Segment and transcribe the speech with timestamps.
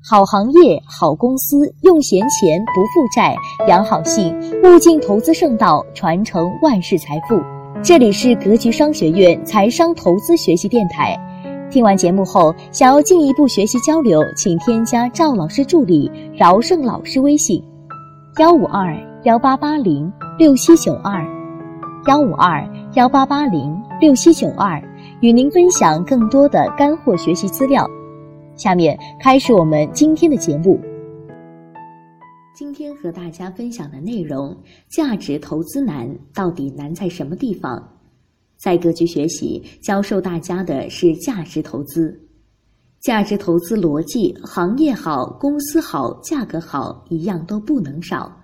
[0.00, 7.38] 好行业、好公司，用闲钱不负债，养好性，物尽投资圣道，传承万世财富。
[7.82, 11.16] 这里是格局商学院财商投资学习电台。
[11.70, 17.62] 听完节目后，想要进一步学习交流，请添加赵老师助理饶胜老师微信：
[18.38, 21.26] 幺五二幺八八零六七九二，
[22.06, 24.80] 幺五二幺八八零六七九二，
[25.20, 27.86] 与您分享更多的干货学习资料。
[28.58, 30.80] 下面开始我们今天的节目。
[32.56, 34.54] 今天和大家分享的内容：
[34.88, 37.80] 价值投资难，到底难在什么地方？
[38.56, 42.20] 在格局学习教授大家的是价值投资。
[42.98, 48.36] 价值投资逻辑：行业好，公司好，价格好，一样都不能少。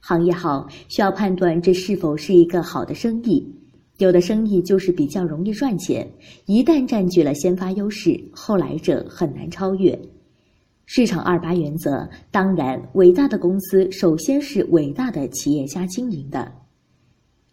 [0.00, 3.59] 行业好，需要判断这是否是一个好的生意。
[4.00, 6.10] 有的生意就是比较容易赚钱，
[6.46, 9.96] 一旦占据了先发优势，后来者很难超越。
[10.86, 16.50] 市场二八原则，当然，伟大的公司首先是伟大的企业家经营的。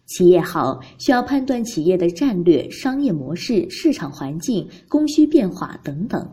[0.06, 6.26] 企业好，需要判断企业的战略、商业模式、市场环境、供需变化等等，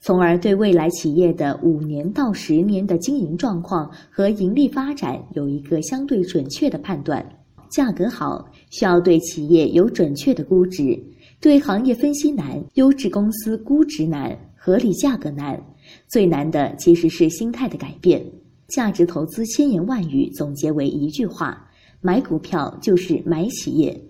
[0.00, 7.22] 从而对未来企业的五年到十年的经营状况和盈利发展有一个相对准确的判断。
[7.70, 10.98] 价格好，需要对企业有准确的估值；
[11.40, 15.60] 对行业分析难，优质公司估值难，合理价格难。
[16.08, 18.24] 最难的其实是心态的改变。
[18.68, 21.68] 价值投资千言万语总结为一句话：
[22.00, 24.00] 买股票就是买企业。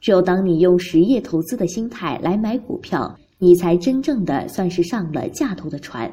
[0.00, 6.10] 只有当你用实业投资的心态来买股票，你才真正的算是上了价投的船。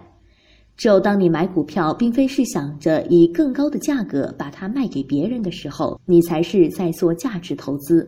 [0.78, 8.08] 只有当你买股票，并非是想着以更高的价格把它卖给别人的时候，你才是在做价值投资。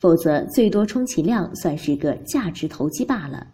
[0.00, 3.46] 否则，最多充其量算是个价值投机罢了。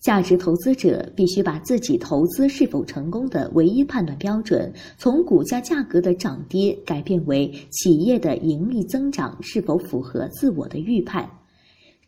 [0.00, 11.28] 价值投资者必须把自己投资是否成功的唯一判断标准，从股价价格的涨跌改变为企业的盈利增长是否符合自我的预判。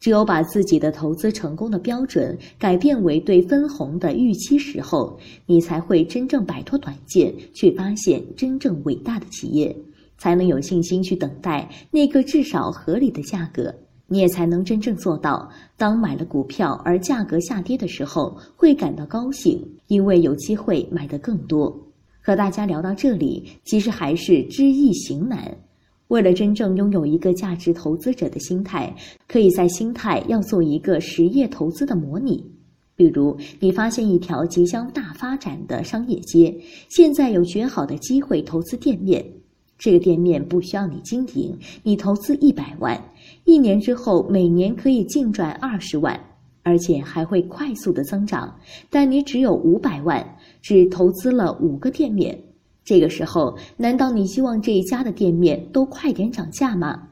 [0.01, 9.77] 只有把自己的投资成功的标准改变为对分红的预期时候，你才会真正摆脱短见，去发现真正伟大的企业，
[10.17, 13.75] 才能有信心去等待那个至少合理的价格。
[14.13, 21.79] 你也才能真正做到，当买了股票而价格下跌的时候，会感到高兴，因为有机会买得更多。
[22.21, 25.57] 和大家聊到这里，其实还是知易行难。
[26.11, 28.93] 为了真正拥有一个价值投资者的心态，
[29.29, 32.45] 可以在心态要做一个实业投资的模拟。
[32.97, 36.53] 比如，你发现一条即将大发展的商业街，
[36.89, 39.25] 现在有绝好的机会投资店面。
[39.79, 43.01] 这个店面不需要你经营，你投资一百万，
[43.45, 46.19] 一年之后每年可以净赚二十万，
[46.65, 48.53] 而且还会快速的增长。
[48.91, 52.37] 但你只有五百万，只投资了五个店面。
[52.91, 57.07] 这个时候，难道你希望这一家的店面都快点涨价吗？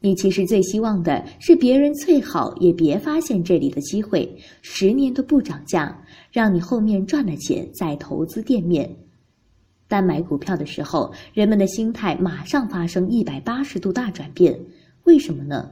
[0.00, 4.30] 你其实最希望的是别人最好也别发现这里的机会，
[4.60, 5.98] 十年都不涨价，
[6.30, 8.94] 让你后面赚了钱再投资店面。
[9.88, 14.60] 但买股票的时候，人们的心态马上发生一百八十度大转变，
[15.04, 15.70] 为什么呢？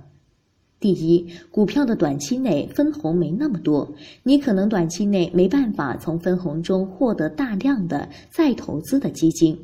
[0.83, 3.95] 第一，股票的短期内分红没那么多，
[4.25, 9.57] 你可能短期内没办法从分红中获得大量的再投资的基金。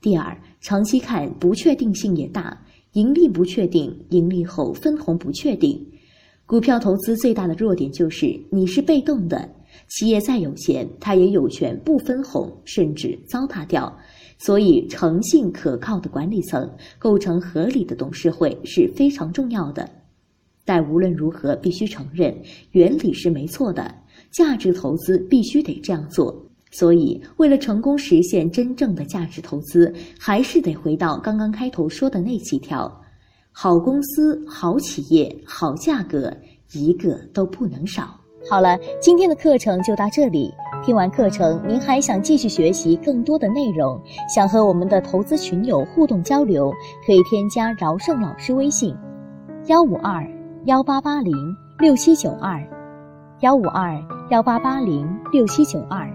[0.00, 2.58] 第二，长期看不确定性也大，
[2.94, 5.86] 盈利不确定，盈利后分红不确定。
[6.46, 9.46] 股票投资最大的弱点就是你是被动的，
[9.88, 13.94] 企业再有钱，他也有权不分红，甚至糟蹋掉。
[14.38, 19.88] 所以，诚信可靠的管理层构成合理的董事会是非常重要的。
[20.64, 22.34] 但无论如何，必须承认
[22.72, 23.94] 原理是没错的。
[24.30, 26.34] 价值投资必须得这样做。
[26.70, 32.92] 所以，为了成功实现真正的价值投资，还是得回到刚刚开头说的那几条：
[33.52, 36.36] 好公司、好企业、好价格，
[36.72, 38.18] 一个都不能少。
[38.50, 40.52] 好了，今天的课程就到这里。
[40.84, 43.96] 听完课程，您还想继续学习更多的内容，
[44.34, 46.72] 想和我们的投资群友互动交流，
[47.06, 48.92] 可以添加饶胜老师微信：
[49.68, 50.33] 幺五二。
[50.66, 52.66] 幺八八零六七九二，
[53.40, 56.10] 幺五二幺八八零六七九二，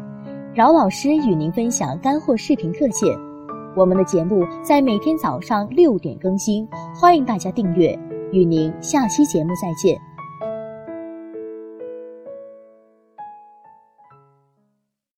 [0.56, 3.16] 饶老师与您分享干货视频课件。
[3.75, 6.68] 我们的节目在每天早上六点更新，
[7.00, 7.98] 欢迎大家订阅。
[8.31, 10.08] 与您下期节目再见。